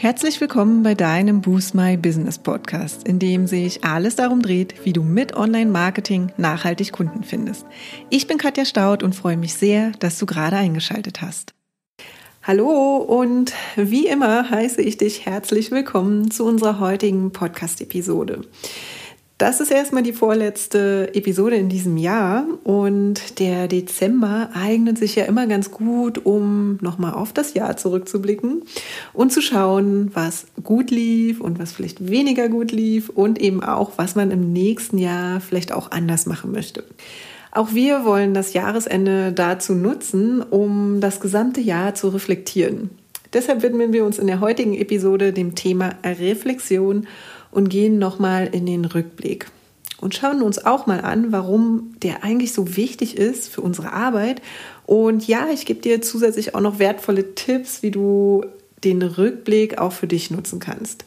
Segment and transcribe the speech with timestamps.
[0.00, 4.92] Herzlich willkommen bei deinem Boost My Business Podcast, in dem sich alles darum dreht, wie
[4.92, 7.66] du mit Online-Marketing nachhaltig Kunden findest.
[8.08, 11.52] Ich bin Katja Staud und freue mich sehr, dass du gerade eingeschaltet hast.
[12.44, 18.42] Hallo und wie immer heiße ich dich herzlich willkommen zu unserer heutigen Podcast-Episode.
[19.38, 25.26] Das ist erstmal die vorletzte Episode in diesem Jahr und der Dezember eignet sich ja
[25.26, 28.62] immer ganz gut, um nochmal auf das Jahr zurückzublicken
[29.12, 33.92] und zu schauen, was gut lief und was vielleicht weniger gut lief und eben auch,
[33.94, 36.82] was man im nächsten Jahr vielleicht auch anders machen möchte.
[37.52, 42.90] Auch wir wollen das Jahresende dazu nutzen, um das gesamte Jahr zu reflektieren.
[43.32, 47.06] Deshalb widmen wir uns in der heutigen Episode dem Thema Reflexion
[47.50, 49.50] und gehen nochmal in den Rückblick
[50.00, 54.40] und schauen uns auch mal an, warum der eigentlich so wichtig ist für unsere Arbeit.
[54.86, 58.44] Und ja, ich gebe dir zusätzlich auch noch wertvolle Tipps, wie du
[58.84, 61.04] den Rückblick auch für dich nutzen kannst.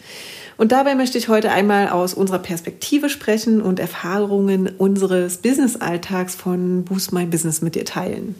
[0.58, 6.84] Und dabei möchte ich heute einmal aus unserer Perspektive sprechen und Erfahrungen unseres Business-Alltags von
[6.84, 8.36] Boost My Business mit dir teilen.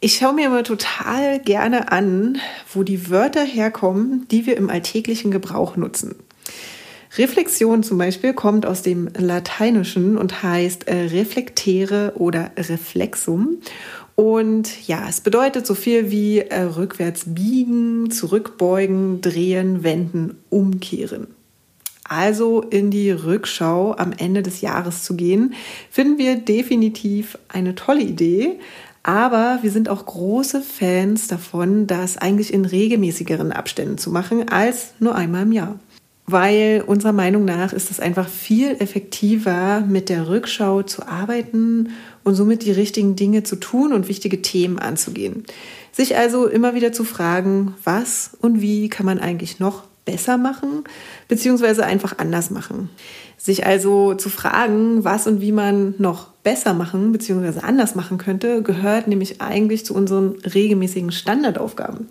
[0.00, 2.38] Ich schaue mir immer total gerne an,
[2.74, 6.16] wo die Wörter herkommen, die wir im alltäglichen Gebrauch nutzen.
[7.18, 13.58] Reflexion zum Beispiel kommt aus dem Lateinischen und heißt äh, reflektere oder reflexum.
[14.14, 21.26] Und ja, es bedeutet so viel wie äh, rückwärts biegen, zurückbeugen, drehen, wenden, umkehren.
[22.04, 25.54] Also in die Rückschau am Ende des Jahres zu gehen,
[25.90, 28.58] finden wir definitiv eine tolle Idee.
[29.02, 34.92] Aber wir sind auch große Fans davon, das eigentlich in regelmäßigeren Abständen zu machen als
[34.98, 35.78] nur einmal im Jahr
[36.26, 41.90] weil unserer Meinung nach ist es einfach viel effektiver, mit der Rückschau zu arbeiten
[42.24, 45.44] und somit die richtigen Dinge zu tun und wichtige Themen anzugehen.
[45.90, 50.84] Sich also immer wieder zu fragen, was und wie kann man eigentlich noch besser machen,
[51.28, 52.90] beziehungsweise einfach anders machen.
[53.36, 58.62] Sich also zu fragen, was und wie man noch besser machen, beziehungsweise anders machen könnte,
[58.62, 62.08] gehört nämlich eigentlich zu unseren regelmäßigen Standardaufgaben.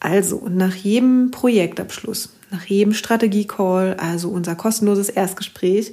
[0.00, 5.92] Also nach jedem Projektabschluss, nach jedem Strategie-Call, also unser kostenloses Erstgespräch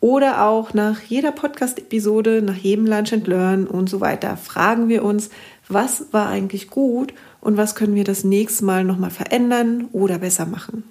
[0.00, 5.04] oder auch nach jeder Podcast-Episode, nach jedem Lunch and Learn und so weiter, fragen wir
[5.04, 5.30] uns,
[5.68, 10.46] was war eigentlich gut und was können wir das nächste Mal nochmal verändern oder besser
[10.46, 10.84] machen.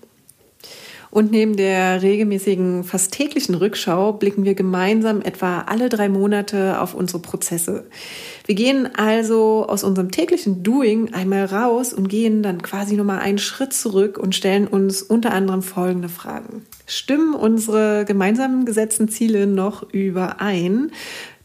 [1.12, 6.94] Und neben der regelmäßigen, fast täglichen Rückschau blicken wir gemeinsam etwa alle drei Monate auf
[6.94, 7.86] unsere Prozesse.
[8.46, 13.40] Wir gehen also aus unserem täglichen Doing einmal raus und gehen dann quasi nochmal einen
[13.40, 16.66] Schritt zurück und stellen uns unter anderem folgende Fragen.
[16.86, 20.92] Stimmen unsere gemeinsamen gesetzten Ziele noch überein?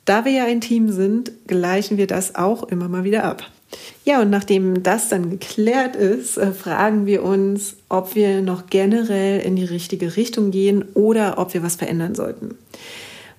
[0.05, 3.51] Da wir ja ein Team sind, gleichen wir das auch immer mal wieder ab.
[4.05, 9.41] Ja, und nachdem das dann geklärt ist, äh, fragen wir uns, ob wir noch generell
[9.41, 12.57] in die richtige Richtung gehen oder ob wir was verändern sollten.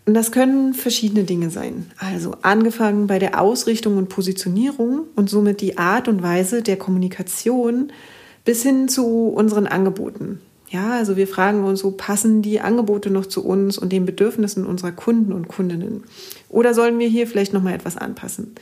[0.05, 1.91] Und das können verschiedene Dinge sein.
[1.97, 7.91] Also angefangen bei der Ausrichtung und Positionierung und somit die Art und Weise der Kommunikation
[8.43, 10.39] bis hin zu unseren Angeboten.
[10.69, 14.65] Ja, also wir fragen uns so, passen die Angebote noch zu uns und den Bedürfnissen
[14.65, 16.03] unserer Kunden und Kundinnen?
[16.49, 18.55] Oder sollen wir hier vielleicht noch mal etwas anpassen?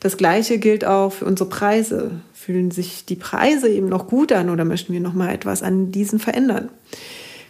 [0.00, 2.12] Das gleiche gilt auch für unsere Preise.
[2.32, 5.90] Fühlen sich die Preise eben noch gut an oder möchten wir noch mal etwas an
[5.90, 6.68] diesen verändern?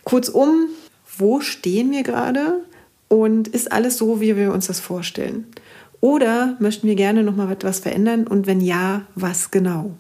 [0.05, 0.69] Kurzum,
[1.19, 2.63] wo stehen wir gerade
[3.09, 5.47] und ist alles so, wie wir uns das vorstellen?
[6.01, 9.93] Oder möchten wir gerne noch mal etwas verändern und wenn ja, was genau?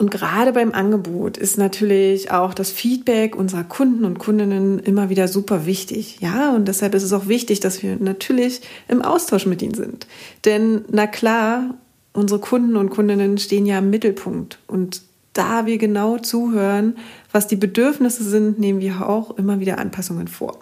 [0.00, 5.28] Und gerade beim Angebot ist natürlich auch das Feedback unserer Kunden und Kundinnen immer wieder
[5.28, 6.16] super wichtig.
[6.20, 10.06] Ja, und deshalb ist es auch wichtig, dass wir natürlich im Austausch mit ihnen sind.
[10.46, 11.74] Denn na klar,
[12.14, 14.58] unsere Kunden und Kundinnen stehen ja im Mittelpunkt.
[14.66, 15.02] Und
[15.34, 16.96] da wir genau zuhören,
[17.30, 20.60] was die Bedürfnisse sind, nehmen wir auch immer wieder Anpassungen vor.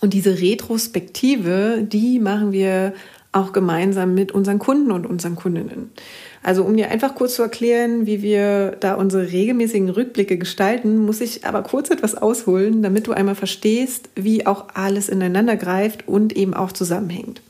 [0.00, 2.94] Und diese Retrospektive, die machen wir
[3.38, 5.90] auch gemeinsam mit unseren Kunden und unseren Kundinnen.
[6.42, 11.20] Also um dir einfach kurz zu erklären, wie wir da unsere regelmäßigen Rückblicke gestalten, muss
[11.20, 16.36] ich aber kurz etwas ausholen, damit du einmal verstehst, wie auch alles ineinander greift und
[16.36, 17.40] eben auch zusammenhängt.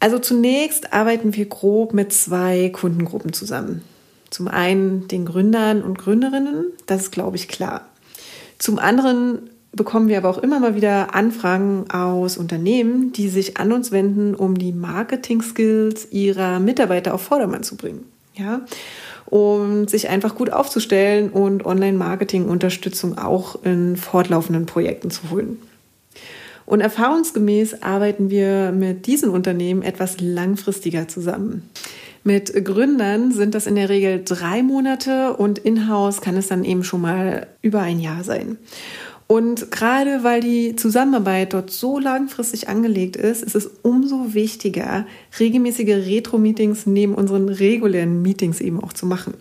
[0.00, 3.82] Also zunächst arbeiten wir grob mit zwei Kundengruppen zusammen.
[4.30, 7.86] Zum einen den Gründern und Gründerinnen, das ist, glaube ich, klar.
[8.58, 13.72] Zum anderen bekommen wir aber auch immer mal wieder Anfragen aus Unternehmen, die sich an
[13.72, 18.04] uns wenden, um die Marketing-Skills ihrer Mitarbeiter auf Vordermann zu bringen.
[18.34, 18.62] Ja,
[19.26, 25.58] um sich einfach gut aufzustellen und Online-Marketing-Unterstützung auch in fortlaufenden Projekten zu holen.
[26.64, 31.68] Und erfahrungsgemäß arbeiten wir mit diesen Unternehmen etwas langfristiger zusammen.
[32.24, 36.84] Mit Gründern sind das in der Regel drei Monate und in-house kann es dann eben
[36.84, 38.58] schon mal über ein Jahr sein.
[39.26, 45.06] Und gerade weil die Zusammenarbeit dort so langfristig angelegt ist, ist es umso wichtiger,
[45.38, 49.34] regelmäßige Retro-Meetings neben unseren regulären Meetings eben auch zu machen.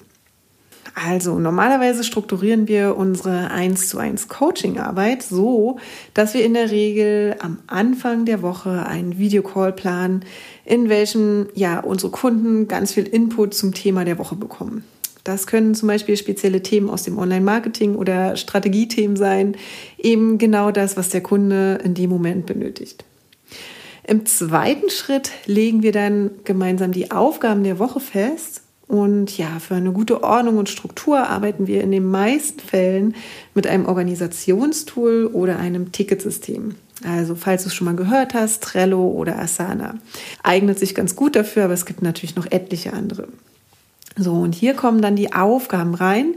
[0.94, 5.80] Also normalerweise strukturieren wir unsere 1 zu 1 Coaching-Arbeit so,
[6.13, 10.25] dass wir in der Regel am Anfang der Woche einen Videocall planen,
[10.66, 14.83] in welchem ja unsere Kunden ganz viel Input zum Thema der Woche bekommen.
[15.23, 19.56] Das können zum Beispiel spezielle Themen aus dem Online-Marketing oder Strategiethemen sein,
[19.97, 23.06] eben genau das, was der Kunde in dem Moment benötigt.
[24.03, 29.75] Im zweiten Schritt legen wir dann gemeinsam die Aufgaben der Woche fest und ja, für
[29.75, 33.15] eine gute Ordnung und Struktur arbeiten wir in den meisten Fällen
[33.53, 36.75] mit einem Organisationstool oder einem Ticketsystem.
[37.06, 39.95] Also, falls du es schon mal gehört hast, Trello oder Asana.
[40.44, 43.29] Eignet sich ganz gut dafür, aber es gibt natürlich noch etliche andere.
[44.17, 46.35] So, und hier kommen dann die Aufgaben rein.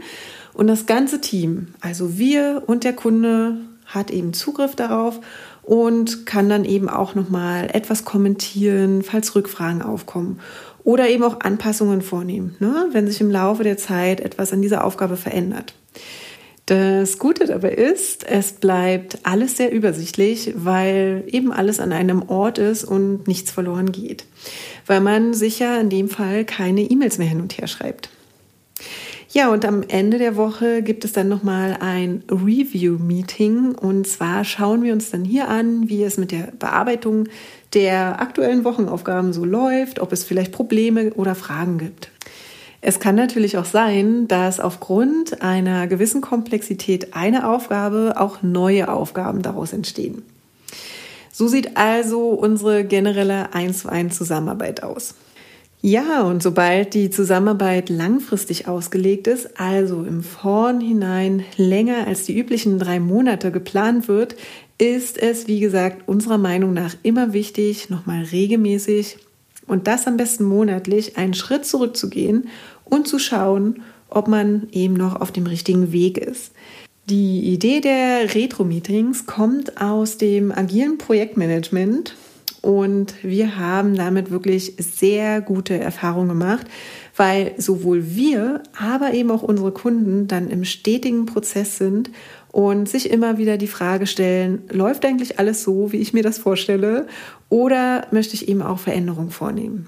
[0.53, 5.19] Und das ganze Team, also wir und der Kunde, hat eben Zugriff darauf
[5.61, 10.39] und kann dann eben auch nochmal etwas kommentieren, falls Rückfragen aufkommen.
[10.83, 14.83] Oder eben auch Anpassungen vornehmen, ne, wenn sich im Laufe der Zeit etwas an dieser
[14.83, 15.73] Aufgabe verändert.
[16.65, 22.57] Das Gute dabei ist, es bleibt alles sehr übersichtlich, weil eben alles an einem Ort
[22.57, 24.25] ist und nichts verloren geht.
[24.87, 28.09] Weil man sicher in dem Fall keine E-Mails mehr hin und her schreibt.
[29.31, 33.75] Ja, und am Ende der Woche gibt es dann nochmal ein Review-Meeting.
[33.75, 37.27] Und zwar schauen wir uns dann hier an, wie es mit der Bearbeitung
[37.73, 42.09] der aktuellen Wochenaufgaben so läuft, ob es vielleicht Probleme oder Fragen gibt.
[42.87, 49.41] Es kann natürlich auch sein, dass aufgrund einer gewissen Komplexität einer Aufgabe auch neue Aufgaben
[49.41, 50.21] daraus entstehen.
[51.31, 55.15] So sieht also unsere generelle 1 zu 1 Zusammenarbeit aus.
[55.81, 62.77] Ja, und sobald die Zusammenarbeit langfristig ausgelegt ist, also im Vornhinein länger als die üblichen
[62.77, 64.35] drei Monate geplant wird,
[64.77, 69.17] ist es, wie gesagt, unserer Meinung nach immer wichtig, nochmal regelmäßig
[69.67, 72.49] und das am besten monatlich einen Schritt zurückzugehen
[72.85, 76.53] und zu schauen, ob man eben noch auf dem richtigen Weg ist.
[77.07, 82.15] Die Idee der Retro-Meetings kommt aus dem agilen Projektmanagement
[82.61, 86.65] und wir haben damit wirklich sehr gute Erfahrungen gemacht,
[87.15, 92.09] weil sowohl wir, aber eben auch unsere Kunden dann im stetigen Prozess sind
[92.51, 96.39] und sich immer wieder die Frage stellen, läuft eigentlich alles so, wie ich mir das
[96.39, 97.05] vorstelle,
[97.49, 99.85] oder möchte ich eben auch Veränderungen vornehmen?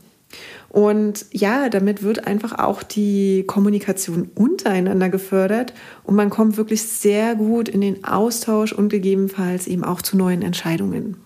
[0.69, 5.73] Und ja, damit wird einfach auch die Kommunikation untereinander gefördert
[6.03, 10.41] und man kommt wirklich sehr gut in den Austausch und gegebenenfalls eben auch zu neuen
[10.41, 11.17] Entscheidungen.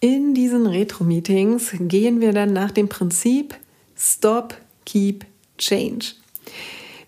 [0.00, 3.54] In diesen Retro-Meetings gehen wir dann nach dem Prinzip
[3.96, 4.54] Stop,
[4.86, 5.26] Keep,
[5.58, 6.14] Change.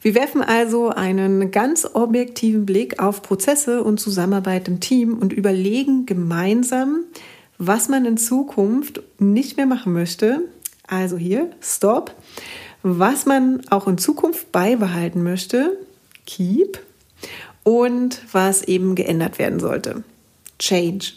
[0.02, 6.06] Wir werfen also einen ganz objektiven Blick auf Prozesse und Zusammenarbeit im Team und überlegen
[6.06, 7.05] gemeinsam,
[7.56, 10.43] was man in Zukunft nicht mehr machen möchte.
[10.87, 12.14] Also hier, Stop.
[12.82, 15.79] Was man auch in Zukunft beibehalten möchte,
[16.26, 16.81] Keep.
[17.64, 20.02] Und was eben geändert werden sollte,
[20.58, 21.12] Change.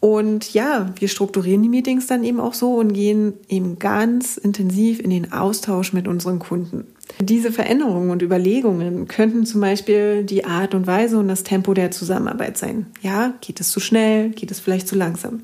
[0.00, 5.00] Und ja, wir strukturieren die Meetings dann eben auch so und gehen eben ganz intensiv
[5.00, 6.86] in den Austausch mit unseren Kunden.
[7.20, 11.90] Diese Veränderungen und Überlegungen könnten zum Beispiel die Art und Weise und das Tempo der
[11.90, 12.86] Zusammenarbeit sein.
[13.00, 14.30] Ja, geht es zu schnell?
[14.30, 15.40] Geht es vielleicht zu langsam?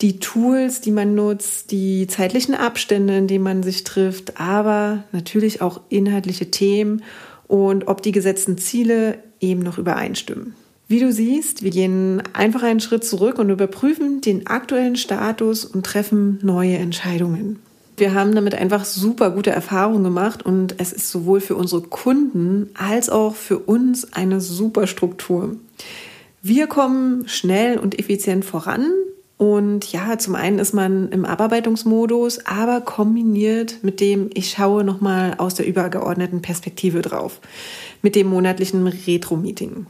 [0.00, 5.60] Die Tools, die man nutzt, die zeitlichen Abstände, in denen man sich trifft, aber natürlich
[5.60, 7.02] auch inhaltliche Themen
[7.46, 10.54] und ob die gesetzten Ziele eben noch übereinstimmen.
[10.88, 15.84] Wie du siehst, wir gehen einfach einen Schritt zurück und überprüfen den aktuellen Status und
[15.84, 17.60] treffen neue Entscheidungen.
[17.96, 22.70] Wir haben damit einfach super gute Erfahrungen gemacht und es ist sowohl für unsere Kunden
[22.74, 25.56] als auch für uns eine super Struktur.
[26.42, 28.90] Wir kommen schnell und effizient voran
[29.40, 35.32] und ja, zum einen ist man im Abarbeitungsmodus, aber kombiniert mit dem, ich schaue nochmal
[35.38, 37.40] aus der übergeordneten Perspektive drauf,
[38.02, 39.86] mit dem monatlichen Retro-Meeting.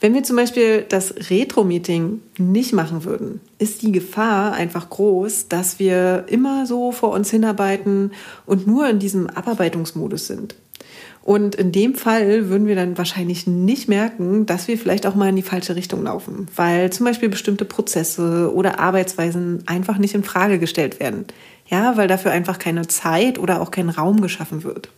[0.00, 5.78] Wenn wir zum Beispiel das Retro-Meeting nicht machen würden, ist die Gefahr einfach groß, dass
[5.78, 8.10] wir immer so vor uns hinarbeiten
[8.44, 10.56] und nur in diesem Abarbeitungsmodus sind.
[11.22, 15.28] Und in dem Fall würden wir dann wahrscheinlich nicht merken, dass wir vielleicht auch mal
[15.28, 20.24] in die falsche Richtung laufen, weil zum Beispiel bestimmte Prozesse oder Arbeitsweisen einfach nicht in
[20.24, 21.26] Frage gestellt werden.
[21.68, 24.88] Ja, weil dafür einfach keine Zeit oder auch kein Raum geschaffen wird.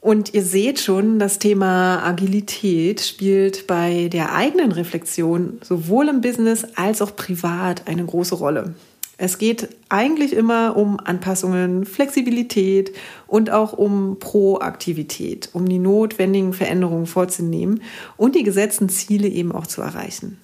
[0.00, 6.64] Und ihr seht schon, das Thema Agilität spielt bei der eigenen Reflexion sowohl im Business
[6.74, 8.74] als auch privat eine große Rolle.
[9.22, 12.94] Es geht eigentlich immer um Anpassungen, Flexibilität
[13.26, 17.82] und auch um Proaktivität, um die notwendigen Veränderungen vorzunehmen
[18.16, 20.38] und die gesetzten Ziele eben auch zu erreichen.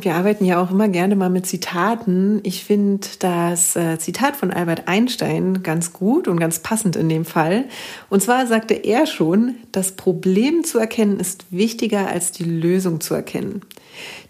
[0.00, 2.40] Wir arbeiten ja auch immer gerne mal mit Zitaten.
[2.42, 7.24] Ich finde das äh, Zitat von Albert Einstein ganz gut und ganz passend in dem
[7.24, 7.66] Fall.
[8.10, 13.14] Und zwar sagte er schon, das Problem zu erkennen ist wichtiger als die Lösung zu
[13.14, 13.62] erkennen.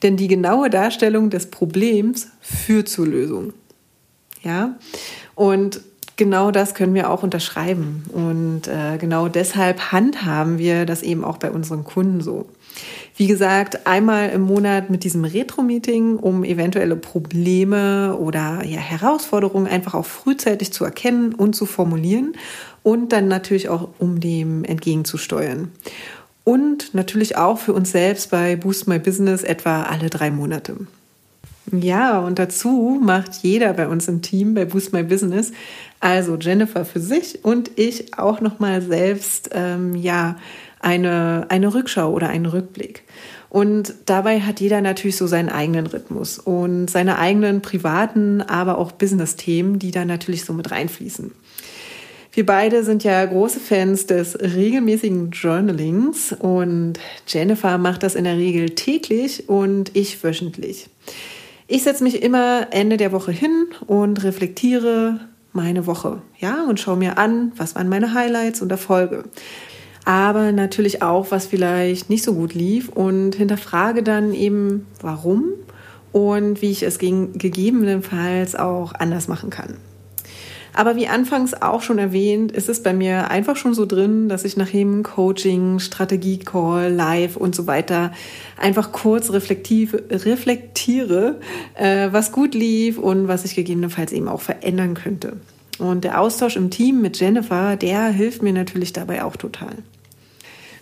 [0.02, 3.54] Denn die genaue Darstellung des Problems führt zur Lösung.
[4.48, 4.78] Ja,
[5.34, 5.82] und
[6.16, 8.04] genau das können wir auch unterschreiben.
[8.14, 12.46] Und äh, genau deshalb handhaben wir das eben auch bei unseren Kunden so.
[13.14, 19.92] Wie gesagt, einmal im Monat mit diesem Retro-Meeting, um eventuelle Probleme oder ja, Herausforderungen einfach
[19.92, 22.32] auch frühzeitig zu erkennen und zu formulieren
[22.82, 25.72] und dann natürlich auch, um dem entgegenzusteuern.
[26.44, 30.78] Und natürlich auch für uns selbst bei Boost My Business etwa alle drei Monate.
[31.72, 35.52] Ja, und dazu macht jeder bei uns im Team bei Boost My Business,
[36.00, 40.36] also Jennifer für sich und ich auch nochmal selbst, ähm, ja,
[40.80, 43.02] eine, eine Rückschau oder einen Rückblick.
[43.50, 48.92] Und dabei hat jeder natürlich so seinen eigenen Rhythmus und seine eigenen privaten, aber auch
[48.92, 51.32] Business-Themen, die da natürlich so mit reinfließen.
[52.32, 56.94] Wir beide sind ja große Fans des regelmäßigen Journalings und
[57.26, 60.88] Jennifer macht das in der Regel täglich und ich wöchentlich.
[61.70, 65.20] Ich setze mich immer Ende der Woche hin und reflektiere
[65.52, 69.24] meine Woche, ja, und schaue mir an, was waren meine Highlights und Erfolge.
[70.06, 75.52] Aber natürlich auch, was vielleicht nicht so gut lief und hinterfrage dann eben, warum
[76.10, 79.76] und wie ich es gegebenenfalls auch anders machen kann.
[80.74, 84.44] Aber wie anfangs auch schon erwähnt, ist es bei mir einfach schon so drin, dass
[84.44, 88.12] ich nach jedem Coaching, Strategie-Call, Live und so weiter
[88.56, 91.40] einfach kurz reflektiere,
[91.74, 95.36] äh, was gut lief und was ich gegebenenfalls eben auch verändern könnte.
[95.78, 99.76] Und der Austausch im Team mit Jennifer, der hilft mir natürlich dabei auch total.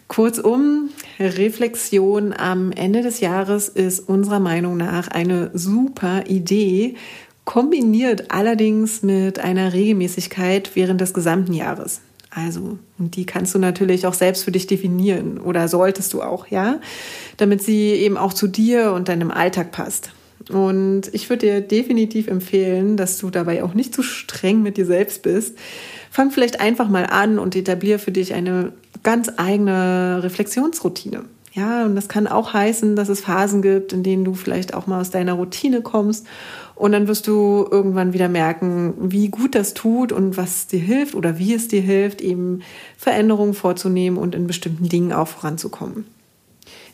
[0.08, 6.94] Kurzum, Reflexion am Ende des Jahres ist unserer Meinung nach eine super Idee,
[7.46, 12.02] kombiniert allerdings mit einer Regelmäßigkeit während des gesamten Jahres.
[12.28, 16.48] Also, und die kannst du natürlich auch selbst für dich definieren oder solltest du auch,
[16.48, 16.80] ja,
[17.38, 20.10] damit sie eben auch zu dir und deinem Alltag passt.
[20.50, 24.84] Und ich würde dir definitiv empfehlen, dass du dabei auch nicht zu streng mit dir
[24.84, 25.56] selbst bist.
[26.10, 28.72] Fang vielleicht einfach mal an und etabliere für dich eine
[29.02, 31.24] ganz eigene Reflexionsroutine.
[31.56, 34.86] Ja, und das kann auch heißen, dass es Phasen gibt, in denen du vielleicht auch
[34.86, 36.26] mal aus deiner Routine kommst
[36.74, 41.14] und dann wirst du irgendwann wieder merken, wie gut das tut und was dir hilft
[41.14, 42.60] oder wie es dir hilft, eben
[42.98, 46.04] Veränderungen vorzunehmen und in bestimmten Dingen auch voranzukommen.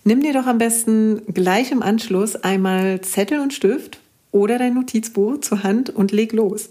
[0.05, 3.99] Nimm dir doch am besten gleich im Anschluss einmal Zettel und Stift
[4.31, 6.71] oder dein Notizbuch zur Hand und leg los.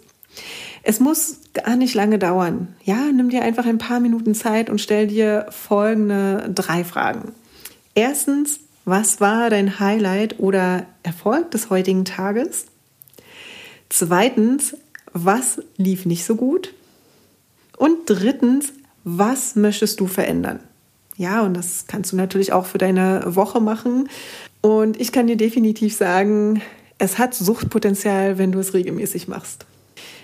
[0.83, 2.69] Es muss gar nicht lange dauern.
[2.85, 7.33] Ja, nimm dir einfach ein paar Minuten Zeit und stell dir folgende drei Fragen.
[7.95, 12.65] Erstens, was war dein Highlight oder Erfolg des heutigen Tages?
[13.89, 14.75] Zweitens,
[15.13, 16.73] was lief nicht so gut?
[17.77, 20.59] Und drittens, was möchtest du verändern?
[21.17, 24.09] Ja, und das kannst du natürlich auch für deine Woche machen.
[24.61, 26.61] Und ich kann dir definitiv sagen,
[26.97, 29.65] es hat Suchtpotenzial, wenn du es regelmäßig machst.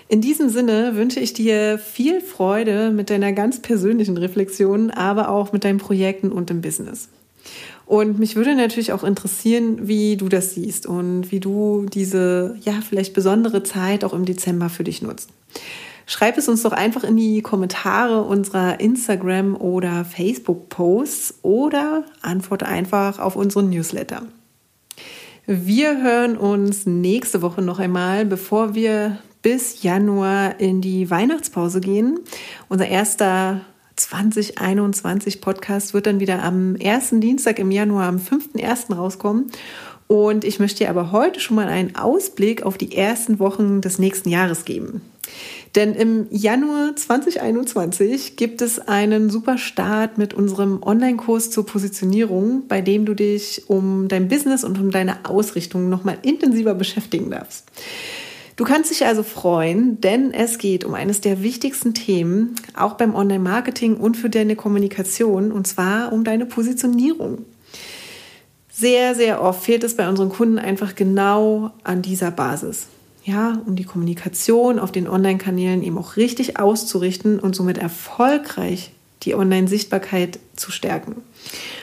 [0.08, 5.52] In diesem Sinne wünsche ich dir viel Freude mit deiner ganz persönlichen Reflexion, aber auch
[5.52, 7.08] mit deinen Projekten und im Business.
[7.86, 12.74] Und mich würde natürlich auch interessieren, wie du das siehst und wie du diese, ja,
[12.86, 15.30] vielleicht besondere Zeit auch im Dezember für dich nutzt.
[16.04, 23.18] Schreib es uns doch einfach in die Kommentare unserer Instagram- oder Facebook-Posts oder antworte einfach
[23.18, 24.22] auf unseren Newsletter.
[25.46, 32.20] Wir hören uns nächste Woche noch einmal, bevor wir bis Januar in die Weihnachtspause gehen.
[32.68, 33.62] Unser erster
[33.98, 38.94] 2021 Podcast wird dann wieder am ersten Dienstag im Januar, am 5.1.
[38.94, 39.50] rauskommen.
[40.06, 43.98] Und ich möchte dir aber heute schon mal einen Ausblick auf die ersten Wochen des
[43.98, 45.02] nächsten Jahres geben.
[45.74, 52.80] Denn im Januar 2021 gibt es einen super Start mit unserem Online-Kurs zur Positionierung, bei
[52.80, 57.66] dem du dich um dein Business und um deine Ausrichtung nochmal intensiver beschäftigen darfst.
[58.58, 63.14] Du kannst dich also freuen, denn es geht um eines der wichtigsten Themen, auch beim
[63.14, 67.44] Online-Marketing und für deine Kommunikation, und zwar um deine Positionierung.
[68.68, 72.88] Sehr, sehr oft fehlt es bei unseren Kunden einfach genau an dieser Basis.
[73.22, 78.90] Ja, um die Kommunikation auf den Online-Kanälen eben auch richtig auszurichten und somit erfolgreich
[79.22, 81.16] die Online-Sichtbarkeit zu stärken.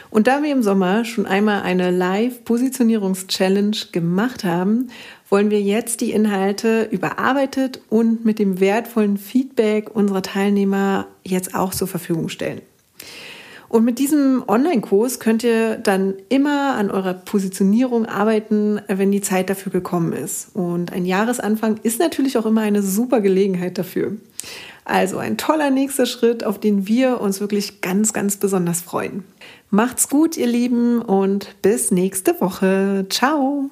[0.09, 4.89] Und da wir im Sommer schon einmal eine Live-Positionierungs-Challenge gemacht haben,
[5.29, 11.73] wollen wir jetzt die Inhalte überarbeitet und mit dem wertvollen Feedback unserer Teilnehmer jetzt auch
[11.73, 12.61] zur Verfügung stellen.
[13.67, 19.49] Und mit diesem Online-Kurs könnt ihr dann immer an eurer Positionierung arbeiten, wenn die Zeit
[19.49, 20.55] dafür gekommen ist.
[20.55, 24.13] Und ein Jahresanfang ist natürlich auch immer eine super Gelegenheit dafür.
[24.85, 29.23] Also ein toller nächster Schritt, auf den wir uns wirklich ganz, ganz besonders freuen.
[29.71, 33.07] Macht's gut, ihr Lieben, und bis nächste Woche.
[33.09, 33.71] Ciao!